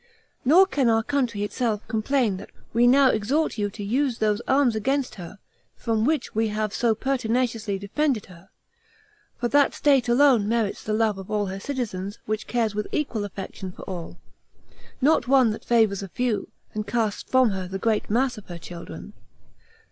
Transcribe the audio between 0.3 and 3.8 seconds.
Nor can our country itself complain that we now exhort you